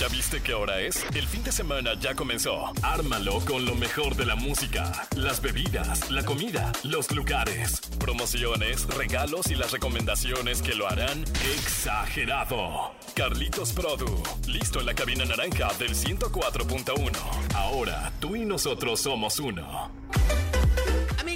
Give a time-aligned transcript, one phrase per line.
[0.00, 1.04] ¿Ya viste qué hora es?
[1.14, 2.72] El fin de semana ya comenzó.
[2.80, 9.50] Ármalo con lo mejor de la música, las bebidas, la comida, los lugares, promociones, regalos
[9.50, 11.22] y las recomendaciones que lo harán
[11.54, 12.94] exagerado.
[13.14, 17.12] Carlitos Produ, listo en la cabina naranja del 104.1.
[17.54, 19.90] Ahora tú y nosotros somos uno.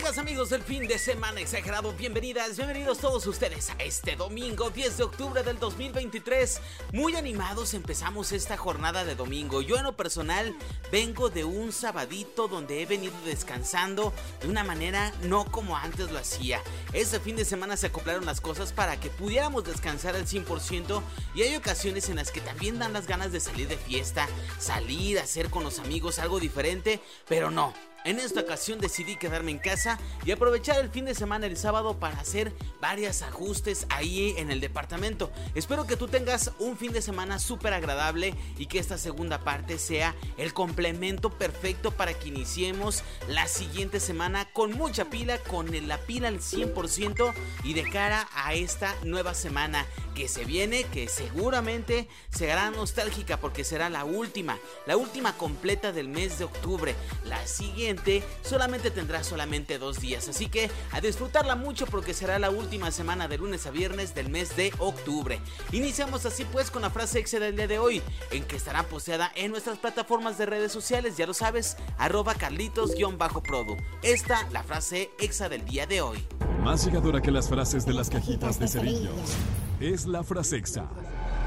[0.04, 4.98] Amigas, amigos del fin de semana exagerado, bienvenidas, bienvenidos todos ustedes a este domingo 10
[4.98, 6.60] de octubre del 2023.
[6.92, 9.62] Muy animados empezamos esta jornada de domingo.
[9.62, 10.54] Yo en lo personal
[10.92, 14.12] vengo de un sabadito donde he venido descansando
[14.42, 16.60] de una manera no como antes lo hacía.
[16.92, 21.00] Este fin de semana se acoplaron las cosas para que pudiéramos descansar al 100%
[21.34, 24.28] y hay ocasiones en las que también dan las ganas de salir de fiesta,
[24.58, 27.72] salir, hacer con los amigos algo diferente, pero no.
[28.04, 31.98] En esta ocasión decidí quedarme en casa y aprovechar el fin de semana el sábado
[31.98, 35.32] para hacer varios ajustes ahí en el departamento.
[35.54, 39.78] Espero que tú tengas un fin de semana súper agradable y que esta segunda parte
[39.78, 45.96] sea el complemento perfecto para que iniciemos la siguiente semana con mucha pila, con la
[45.96, 52.08] pila al 100% y de cara a esta nueva semana que se viene, que seguramente
[52.30, 56.94] será nostálgica porque será la última, la última completa del mes de octubre.
[57.24, 62.50] La siguiente solamente tendrá solamente dos días, así que a disfrutarla mucho porque será la
[62.50, 65.40] última semana de lunes a viernes del mes de octubre.
[65.72, 69.32] Iniciamos así pues con la frase exa del día de hoy, en que estará posteada
[69.34, 73.76] en nuestras plataformas de redes sociales, ya lo sabes, arroba carlitos-produ.
[74.02, 76.24] Esta la frase exa del día de hoy.
[76.62, 79.36] Más llegadora que las frases de las cajitas de cerillos.
[79.80, 80.86] Es la frase exa.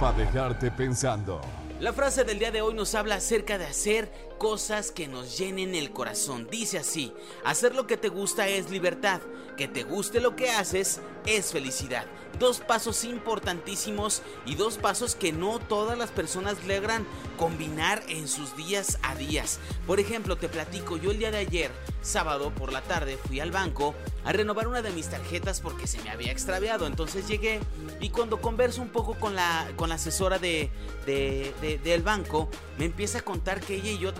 [0.02, 1.40] Para dejarte pensando.
[1.80, 5.76] La frase del día de hoy nos habla acerca de hacer cosas que nos llenen
[5.76, 6.48] el corazón.
[6.50, 9.22] Dice así, hacer lo que te gusta es libertad,
[9.56, 12.06] que te guste lo que haces es felicidad.
[12.40, 17.06] Dos pasos importantísimos y dos pasos que no todas las personas logran
[17.38, 19.60] combinar en sus días a días.
[19.88, 23.52] Por ejemplo, te platico, yo el día de ayer, sábado por la tarde, fui al
[23.52, 26.86] banco a renovar una de mis tarjetas porque se me había extraviado.
[26.86, 27.60] Entonces llegué
[28.00, 30.70] y cuando converso un poco con la, con la asesora de,
[31.06, 34.14] del banco, me empieza a contar que ella y yo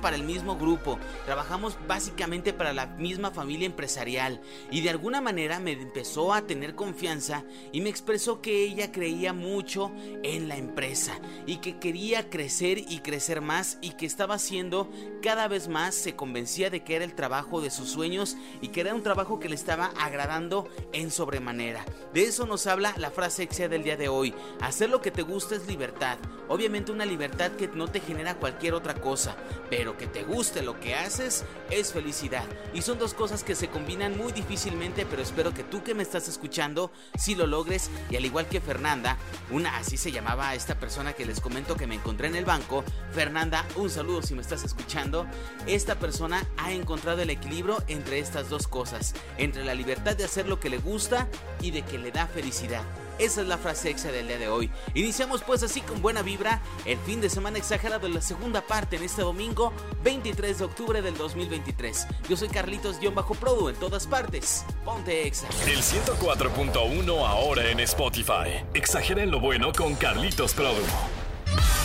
[0.00, 4.40] para el mismo grupo, trabajamos básicamente para la misma familia empresarial
[4.70, 9.32] y de alguna manera me empezó a tener confianza y me expresó que ella creía
[9.32, 14.90] mucho en la empresa y que quería crecer y crecer más y que estaba haciendo
[15.22, 18.80] cada vez más, se convencía de que era el trabajo de sus sueños y que
[18.80, 21.84] era un trabajo que le estaba agradando en sobremanera.
[22.12, 24.34] De eso nos habla la frase exia del día de hoy.
[24.60, 26.18] Hacer lo que te gusta es libertad.
[26.48, 29.36] Obviamente una libertad que no te genera cualquier otra cosa,
[29.70, 32.44] pero que te guste lo que haces es felicidad.
[32.74, 36.02] Y son dos cosas que se combinan muy difícilmente, pero espero que tú que me
[36.02, 39.16] estás escuchando si lo logres y al igual que Fernanda,
[39.50, 42.84] una así se llamaba esta persona que les comento que me encontré en el banco,
[43.12, 45.26] Fernanda, un saludo si me estás escuchando,
[45.66, 50.48] esta persona ha encontrado el equilibrio entre estas dos cosas, entre la libertad de hacer
[50.48, 51.28] lo que le gusta
[51.60, 52.84] y de que le da felicidad.
[53.22, 54.68] Esa es la frase exa del día de hoy.
[54.94, 58.96] Iniciamos pues así con buena vibra el fin de semana exagerado en la segunda parte
[58.96, 59.72] en este domingo
[60.02, 62.08] 23 de octubre del 2023.
[62.28, 64.64] Yo soy Carlitos-Produ en todas partes.
[64.84, 65.46] Ponte exa.
[65.68, 68.64] El 104.1 ahora en Spotify.
[68.74, 70.82] Exagera en lo bueno con Carlitos Produ.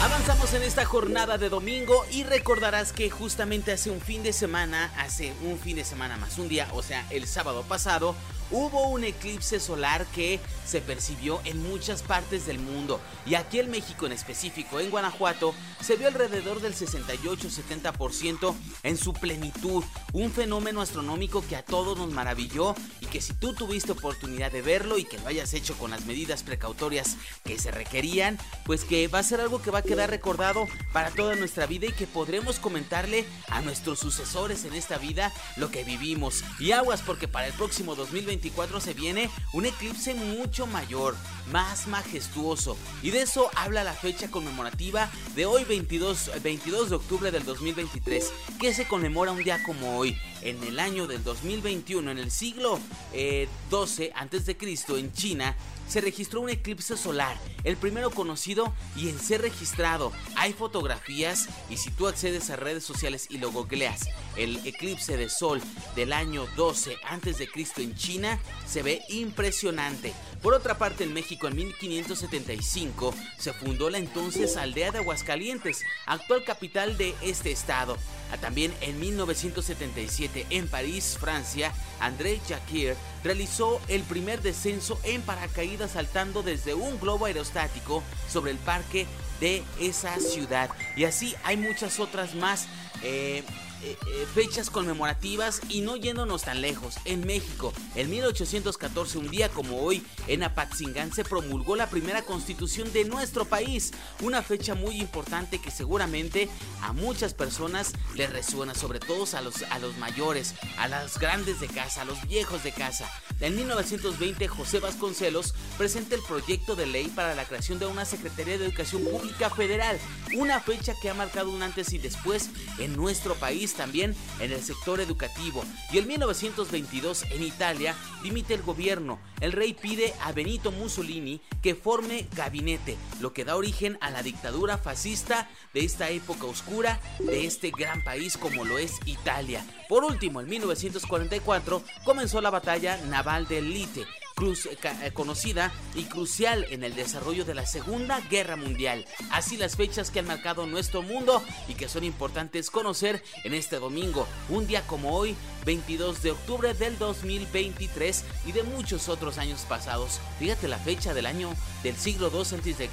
[0.01, 4.91] Avanzamos en esta jornada de domingo y recordarás que justamente hace un fin de semana,
[4.97, 8.15] hace un fin de semana más un día, o sea, el sábado pasado,
[8.52, 13.72] hubo un eclipse solar que se percibió en muchas partes del mundo y aquí en
[13.72, 20.81] México en específico, en Guanajuato, se vio alrededor del 68-70% en su plenitud, un fenómeno
[20.81, 25.03] astronómico que a todos nos maravilló y que si tú tuviste oportunidad de verlo y
[25.03, 29.24] que lo hayas hecho con las medidas precautorias que se requerían, pues que va a
[29.24, 33.25] ser algo que va a quedar recordado para toda nuestra vida y que podremos comentarle
[33.50, 36.44] a nuestros sucesores en esta vida lo que vivimos.
[36.59, 37.96] Y aguas porque para el próximo
[38.37, 41.15] 2024 se viene un eclipse mucho mayor,
[41.51, 42.77] más majestuoso.
[43.01, 48.31] Y de eso habla la fecha conmemorativa de hoy 22, 22 de octubre del 2023,
[48.59, 52.79] que se conmemora un día como hoy, en el año del 2021, en el siglo
[53.13, 54.57] eh, 12 a.C.,
[54.90, 55.55] en China,
[55.87, 60.11] se registró un eclipse solar, el primero conocido y en ser registrado.
[60.35, 65.29] Hay fotografías y si tú accedes a redes sociales y lo googleas, el eclipse de
[65.29, 65.61] sol
[65.95, 67.49] del año 12 a.C.
[67.78, 70.13] en China se ve impresionante.
[70.41, 76.43] Por otra parte, en México en 1575 se fundó la entonces aldea de Aguascalientes, actual
[76.43, 77.97] capital de este estado.
[78.31, 85.91] Ah, también en 1977 en París, Francia, André Jacquier realizó el primer descenso en paracaídas
[85.91, 89.08] saltando desde un globo aerostático sobre el Parque
[89.40, 90.70] de esa ciudad.
[90.96, 92.67] Y así hay muchas otras más.
[93.03, 93.44] Eh,
[93.84, 96.96] eh, eh, fechas conmemorativas y no yéndonos tan lejos.
[97.06, 102.91] En México, en 1814, un día como hoy, en Apatzingán se promulgó la primera constitución
[102.94, 103.91] de nuestro país.
[104.22, 106.50] Una fecha muy importante que seguramente
[106.82, 111.59] a muchas personas les resuena, sobre todo a los, a los mayores, a los grandes
[111.59, 113.09] de casa, a los viejos de casa.
[113.40, 118.58] En 1920, José Vasconcelos presenta el proyecto de ley para la creación de una Secretaría
[118.58, 120.00] de Educación Pública Federal,
[120.37, 124.63] una fecha que ha marcado un antes y después en nuestro país, también en el
[124.63, 125.63] sector educativo.
[125.91, 129.19] Y en 1922, en Italia, dimite el gobierno.
[129.41, 134.23] El rey pide a Benito Mussolini que forme gabinete, lo que da origen a la
[134.23, 139.66] dictadura fascista de esta época oscura de este gran país como lo es Italia.
[139.90, 144.05] Por último, en 1944 comenzó la batalla naval de Lite,
[144.39, 149.05] eh, eh, conocida y crucial en el desarrollo de la Segunda Guerra Mundial.
[149.31, 153.79] Así las fechas que han marcado nuestro mundo y que son importantes conocer en este
[153.79, 155.35] domingo, un día como hoy,
[155.66, 160.22] 22 de octubre del 2023 y de muchos otros años pasados.
[160.37, 161.49] Fíjate la fecha del año
[161.81, 162.90] del siglo II a.C.,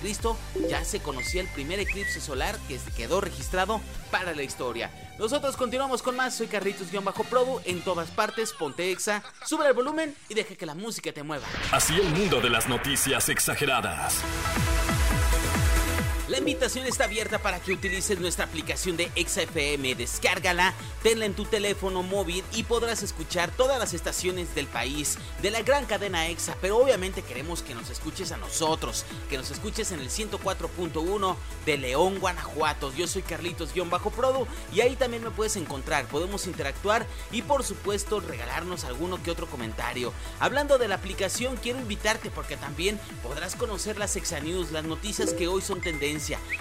[0.68, 4.90] ya se conocía el primer eclipse solar que quedó registrado para la historia.
[5.18, 10.34] Nosotros continuamos con más, soy Carlitos-Produ, en todas partes, ponte exa, sube el volumen y
[10.34, 11.33] deje que la música te mueva.
[11.72, 14.22] Así el mundo de las noticias exageradas.
[16.26, 19.94] La invitación está abierta para que utilices nuestra aplicación de XFM.
[19.94, 20.72] Descárgala,
[21.02, 25.60] tenla en tu teléfono móvil y podrás escuchar todas las estaciones del país, de la
[25.60, 26.56] gran cadena EXA.
[26.62, 31.36] Pero obviamente queremos que nos escuches a nosotros, que nos escuches en el 104.1
[31.66, 32.90] de León, Guanajuato.
[32.94, 36.06] Yo soy Carlitos-Prodo y ahí también me puedes encontrar.
[36.06, 40.14] Podemos interactuar y por supuesto regalarnos alguno que otro comentario.
[40.40, 45.34] Hablando de la aplicación, quiero invitarte porque también podrás conocer las Exa News, las noticias
[45.34, 46.13] que hoy son tendencias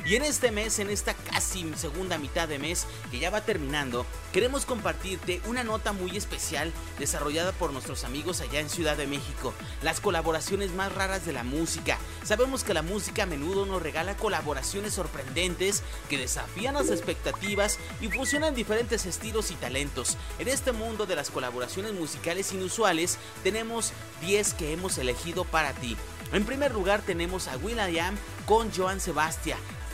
[0.06, 4.04] y en este mes, en esta casi segunda mitad de mes que ya va terminando,
[4.32, 9.54] queremos compartirte una nota muy especial desarrollada por nuestros amigos allá en Ciudad de México.
[9.84, 12.00] Las colaboraciones más raras de la música.
[12.24, 18.08] Sabemos que la música a menudo nos regala colaboraciones sorprendentes que desafían las expectativas y
[18.08, 20.18] fusionan diferentes estilos y talentos.
[20.40, 25.96] En este mundo de las colaboraciones musicales inusuales, tenemos 10 que hemos elegido para ti.
[26.32, 28.18] En primer lugar tenemos a Will.i.am
[28.48, 29.00] con Joan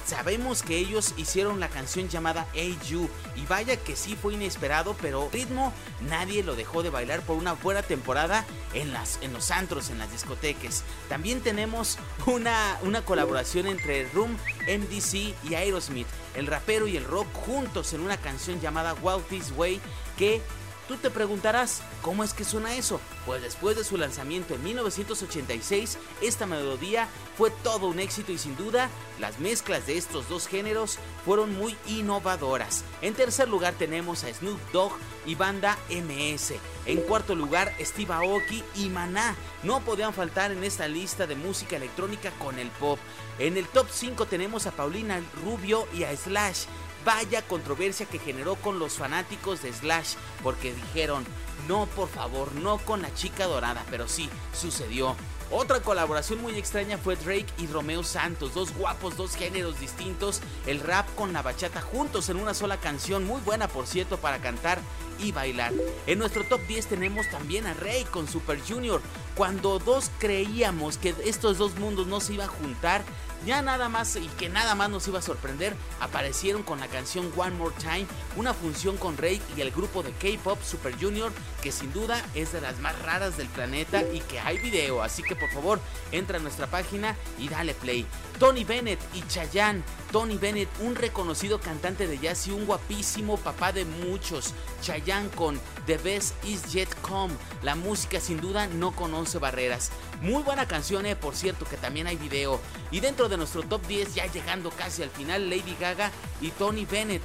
[0.09, 4.95] Sabemos que ellos hicieron la canción llamada Hey You y vaya que sí fue inesperado,
[4.99, 5.71] pero ritmo
[6.09, 8.43] nadie lo dejó de bailar por una buena temporada
[8.73, 10.83] en, los antros, en las discotecas.
[11.09, 14.35] También tenemos una, una colaboración entre Room,
[14.67, 19.53] MDC y Aerosmith, el rapero y el rock juntos en una canción llamada Wild This
[19.55, 19.79] Way
[20.17, 20.41] que
[20.89, 22.99] Tú te preguntarás, ¿cómo es que suena eso?
[23.27, 27.07] Pues después de su lanzamiento en 1986, esta melodía
[27.37, 28.89] fue todo un éxito y sin duda,
[29.19, 32.83] las mezclas de estos dos géneros fueron muy innovadoras.
[33.03, 34.93] En tercer lugar tenemos a Snoop Dogg
[35.27, 36.53] y banda MS.
[36.87, 39.35] En cuarto lugar, Steve Aoki y Maná.
[39.61, 42.97] No podían faltar en esta lista de música electrónica con el pop.
[43.37, 46.65] En el top 5 tenemos a Paulina Rubio y a Slash.
[47.05, 51.25] Vaya controversia que generó con los fanáticos de Slash, porque dijeron,
[51.67, 55.15] no por favor, no con la chica dorada, pero sí, sucedió.
[55.51, 60.79] Otra colaboración muy extraña fue Drake y Romeo Santos, dos guapos, dos géneros distintos, el
[60.79, 64.79] rap con la bachata juntos en una sola canción, muy buena por cierto para cantar
[65.17, 65.73] y bailar.
[66.05, 69.01] En nuestro top 10 tenemos también a Rey con Super Junior.
[69.35, 73.03] Cuando dos creíamos que estos dos mundos no se iban a juntar,
[73.45, 77.31] ya nada más y que nada más nos iba a sorprender, aparecieron con la canción
[77.35, 81.31] One More Time, una función con Rey y el grupo de K-Pop Super Junior,
[81.61, 85.23] que sin duda es de las más raras del planeta y que hay video, así
[85.23, 85.79] que por favor
[86.11, 88.05] entra a nuestra página y dale play.
[88.39, 89.83] Tony Bennett y Chayanne.
[90.11, 94.53] Tony Bennett, un reconocido cantante de jazz y un guapísimo papá de muchos.
[94.81, 97.33] Chayanne con The Best Is Yet Come.
[97.61, 99.91] La música sin duda no conoce barreras.
[100.21, 102.59] Muy buena canción, eh, por cierto, que también hay video.
[102.91, 106.11] Y dentro de nuestro top 10, ya llegando casi al final, Lady Gaga
[106.41, 107.21] y Tony Bennett.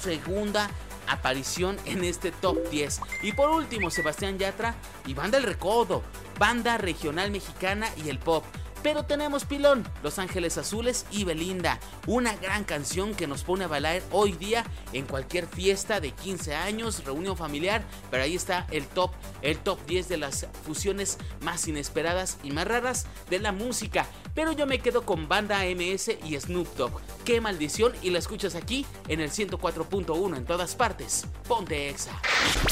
[0.00, 0.70] Segunda
[1.08, 3.00] aparición en este top 10.
[3.22, 4.74] Y por último, Sebastián Yatra
[5.06, 6.02] y Banda El Recodo,
[6.38, 8.44] banda regional mexicana y el pop.
[8.86, 13.66] Pero tenemos Pilón, Los Ángeles Azules y Belinda, una gran canción que nos pone a
[13.66, 18.86] bailar hoy día en cualquier fiesta de 15 años, reunión familiar, pero ahí está el
[18.86, 19.10] top,
[19.42, 24.06] el top 10 de las fusiones más inesperadas y más raras de la música.
[24.36, 27.00] Pero yo me quedo con Banda MS y Snoop Dogg.
[27.24, 31.26] Qué maldición y la escuchas aquí en el 104.1 en todas partes.
[31.48, 32.12] Ponte Exa.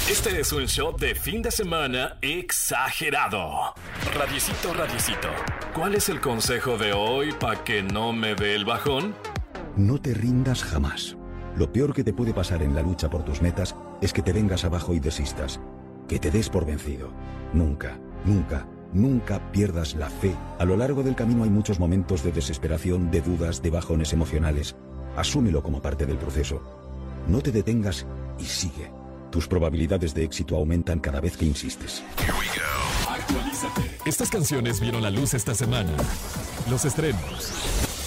[0.08, 3.74] Este es un show de fin de semana exagerado.
[4.14, 5.28] Radiecito, radiecito.
[5.74, 9.14] ¿Cuál es el consejo de hoy para que no me dé el bajón?
[9.74, 11.16] No te rindas jamás.
[11.56, 14.34] Lo peor que te puede pasar en la lucha por tus metas es que te
[14.34, 15.60] vengas abajo y desistas.
[16.08, 17.10] Que te des por vencido.
[17.54, 20.34] Nunca, nunca, nunca pierdas la fe.
[20.58, 24.76] A lo largo del camino hay muchos momentos de desesperación, de dudas, de bajones emocionales.
[25.16, 26.62] Asúmelo como parte del proceso.
[27.28, 28.06] No te detengas
[28.38, 28.90] y sigue.
[29.30, 32.02] Tus probabilidades de éxito aumentan cada vez que insistes.
[34.06, 35.92] Estas canciones vieron la luz esta semana.
[36.70, 37.52] Los estrenos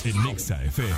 [0.06, 0.94] en Nexa FM.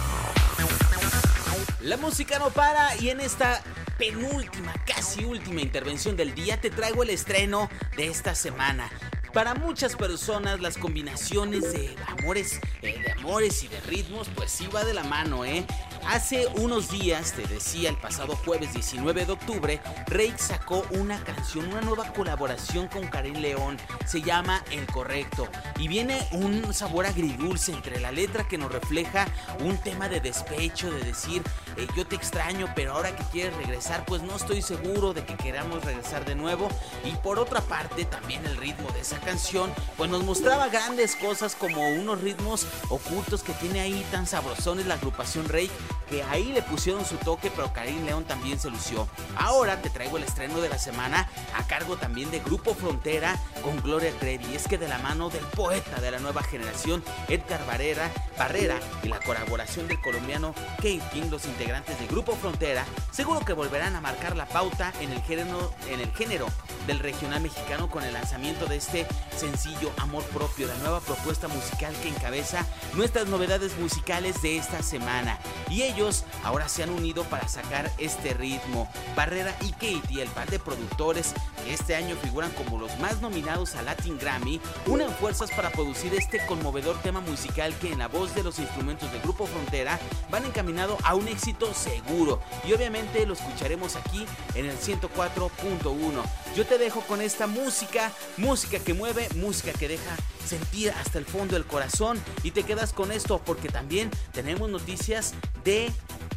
[1.81, 3.63] La música no para y en esta
[3.97, 8.89] penúltima, casi última intervención del día te traigo el estreno de esta semana.
[9.33, 14.67] Para muchas personas las combinaciones de amores, eh, de amores y de ritmos pues sí
[14.73, 15.65] va de la mano, ¿eh?
[16.07, 21.67] Hace unos días, te decía, el pasado jueves 19 de octubre, Rake sacó una canción,
[21.67, 23.77] una nueva colaboración con Karim León.
[24.05, 25.47] Se llama El Correcto.
[25.77, 29.27] Y viene un sabor agridulce entre la letra que nos refleja
[29.59, 31.43] un tema de despecho, de decir,
[31.77, 35.35] eh, yo te extraño, pero ahora que quieres regresar, pues no estoy seguro de que
[35.35, 36.69] queramos regresar de nuevo.
[37.05, 41.55] Y por otra parte, también el ritmo de esa canción, pues nos mostraba grandes cosas
[41.55, 45.69] como unos ritmos ocultos que tiene ahí tan sabrosones la agrupación Rake
[46.09, 49.07] que ahí le pusieron su toque, pero Karim León también se lució.
[49.35, 53.81] Ahora te traigo el estreno de la semana a cargo también de Grupo Frontera con
[53.81, 54.55] Gloria Trevi.
[54.55, 59.07] Es que de la mano del poeta de la nueva generación, Edgar Barrera, Barrera y
[59.07, 64.01] la colaboración del colombiano Kate King, los integrantes de Grupo Frontera, seguro que volverán a
[64.01, 66.47] marcar la pauta en el género, en el género
[66.89, 69.05] del regional mexicano con el lanzamiento de este
[69.37, 72.65] sencillo Amor Propio, la nueva propuesta musical que encabeza
[72.95, 75.37] nuestras novedades musicales de esta semana.
[75.69, 78.89] Y ellos ahora se han unido para sacar este ritmo.
[79.15, 83.75] Barrera y Katie, el par de productores que este año figuran como los más nominados
[83.75, 88.33] a Latin Grammy, unen fuerzas para producir este conmovedor tema musical que en la voz
[88.35, 89.99] de los instrumentos del Grupo Frontera
[90.29, 92.41] van encaminado a un éxito seguro.
[92.67, 94.25] Y obviamente lo escucharemos aquí
[94.55, 96.23] en el 104.1.
[96.55, 101.25] Yo te dejo con esta música, música que mueve, música que deja sentir hasta el
[101.25, 105.91] fondo del corazón y te quedas con esto porque también tenemos noticias de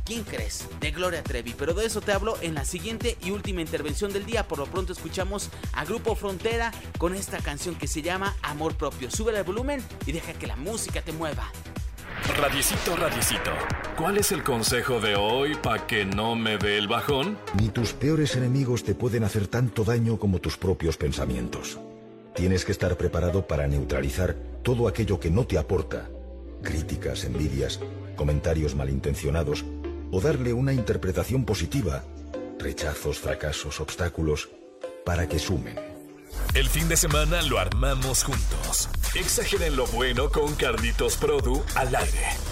[0.05, 0.69] ¿Quién crees?
[0.81, 1.55] De Gloria Trevi.
[1.57, 4.49] Pero de eso te hablo en la siguiente y última intervención del día.
[4.49, 9.11] Por lo pronto escuchamos a Grupo Frontera con esta canción que se llama Amor Propio.
[9.11, 11.51] Sube el volumen y deja que la música te mueva.
[12.37, 13.51] Radiecito, radiecito.
[13.97, 17.39] ¿Cuál es el consejo de hoy para que no me dé el bajón?
[17.59, 21.79] Ni tus peores enemigos te pueden hacer tanto daño como tus propios pensamientos.
[22.35, 26.09] Tienes que estar preparado para neutralizar todo aquello que no te aporta.
[26.63, 27.81] Críticas, envidias,
[28.17, 29.65] comentarios malintencionados
[30.13, 32.05] o darle una interpretación positiva,
[32.59, 34.51] rechazos, fracasos, obstáculos,
[35.05, 35.75] para que sumen.
[36.55, 38.89] El fin de semana lo armamos juntos.
[39.15, 42.52] Exageren lo bueno con Carlitos Produ al aire.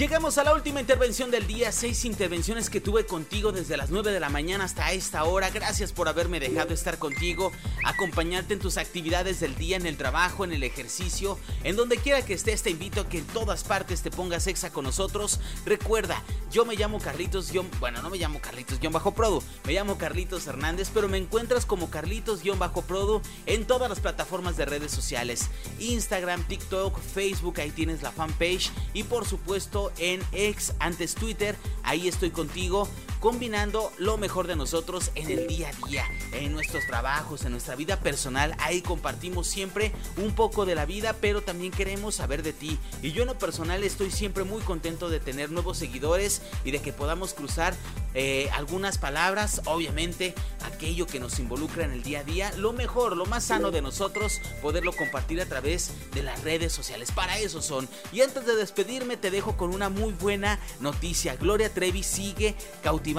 [0.00, 4.12] Llegamos a la última intervención del día, seis intervenciones que tuve contigo desde las 9
[4.12, 5.50] de la mañana hasta esta hora.
[5.50, 7.52] Gracias por haberme dejado estar contigo,
[7.84, 12.24] acompañarte en tus actividades del día, en el trabajo, en el ejercicio, en donde quiera
[12.24, 12.62] que estés.
[12.62, 15.38] Te invito a que en todas partes te pongas exa con nosotros.
[15.66, 20.46] Recuerda, yo me llamo Carlitos, bueno, no me llamo Carlitos bajo Produ, me llamo Carlitos
[20.46, 25.50] Hernández, pero me encuentras como Carlitos bajo Produ en todas las plataformas de redes sociales,
[25.78, 31.56] Instagram, TikTok, Facebook, ahí tienes la fanpage y por supuesto en ex, antes Twitter.
[31.82, 32.88] Ahí estoy contigo
[33.20, 37.76] combinando lo mejor de nosotros en el día a día, en nuestros trabajos, en nuestra
[37.76, 38.54] vida personal.
[38.58, 42.78] Ahí compartimos siempre un poco de la vida, pero también queremos saber de ti.
[43.02, 46.80] Y yo en lo personal estoy siempre muy contento de tener nuevos seguidores y de
[46.80, 47.74] que podamos cruzar
[48.14, 50.34] eh, algunas palabras, obviamente
[50.64, 53.82] aquello que nos involucra en el día a día, lo mejor, lo más sano de
[53.82, 57.12] nosotros, poderlo compartir a través de las redes sociales.
[57.12, 57.88] Para eso son.
[58.12, 61.36] Y antes de despedirme te dejo con una muy buena noticia.
[61.36, 63.09] Gloria Trevi sigue cautivando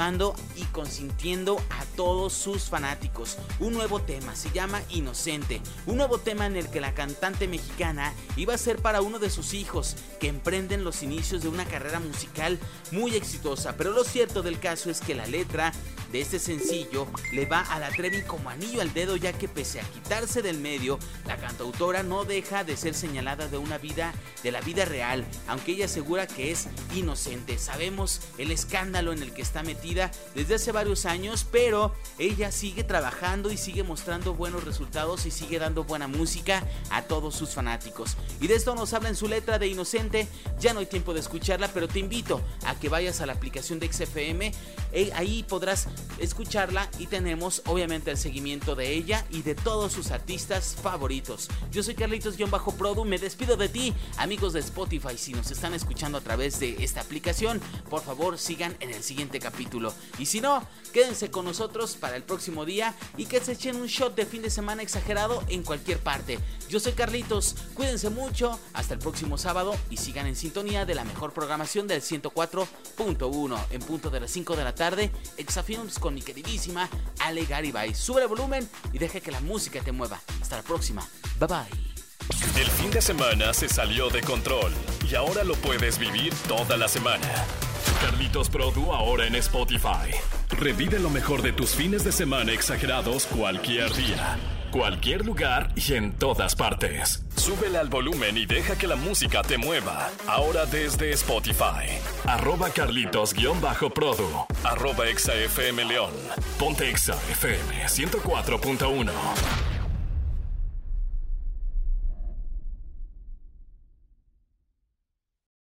[0.56, 3.38] y consintiendo a todos sus fanáticos.
[3.60, 5.60] Un nuevo tema se llama Inocente.
[5.86, 9.30] Un nuevo tema en el que la cantante mexicana iba a ser para uno de
[9.30, 12.58] sus hijos que emprenden los inicios de una carrera musical
[12.92, 13.76] muy exitosa.
[13.76, 15.74] Pero lo cierto del caso es que la letra
[16.14, 19.80] de este sencillo le va a la Trevi como anillo al dedo ya que pese
[19.80, 24.52] a quitarse del medio, la cantautora no deja de ser señalada de una vida, de
[24.52, 27.58] la vida real, aunque ella asegura que es inocente.
[27.58, 29.81] Sabemos el escándalo en el que está metida
[30.36, 35.58] desde hace varios años, pero ella sigue trabajando y sigue mostrando buenos resultados y sigue
[35.58, 38.16] dando buena música a todos sus fanáticos.
[38.40, 40.28] Y de esto nos habla en su letra de Inocente,
[40.60, 43.80] ya no hay tiempo de escucharla, pero te invito a que vayas a la aplicación
[43.80, 44.54] de XFM,
[44.92, 45.88] eh, ahí podrás
[46.20, 51.50] escucharla y tenemos obviamente el seguimiento de ella y de todos sus artistas favoritos.
[51.72, 56.22] Yo soy Carlitos-Produ, me despido de ti, amigos de Spotify, si nos están escuchando a
[56.22, 57.60] través de esta aplicación,
[57.90, 59.71] por favor sigan en el siguiente capítulo.
[60.18, 63.88] Y si no, quédense con nosotros para el próximo día y que se echen un
[63.88, 66.40] shot de fin de semana exagerado en cualquier parte.
[66.70, 71.04] Yo soy Carlitos, cuídense mucho, hasta el próximo sábado y sigan en sintonía de la
[71.04, 76.22] mejor programación del 104.1 en punto de las 5 de la tarde, Exafilms con mi
[76.22, 77.94] queridísima Ale Garibay.
[77.96, 80.20] Sube el volumen y deja que la música te mueva.
[80.42, 81.08] Hasta la próxima.
[81.40, 81.92] Bye bye.
[82.58, 84.72] El fin de semana se salió de control
[85.10, 87.28] y ahora lo puedes vivir toda la semana.
[88.02, 90.10] Carlitos Produ ahora en Spotify.
[90.50, 94.40] Revive lo mejor de tus fines de semana exagerados cualquier día,
[94.72, 97.24] cualquier lugar y en todas partes.
[97.36, 100.10] Súbele al volumen y deja que la música te mueva.
[100.28, 102.00] Ahora desde Spotify.
[102.26, 104.48] Arroba Carlitos-Produ.
[104.64, 106.12] Arroba ExaFM León.
[106.58, 109.71] Ponte Exa FM 104.1.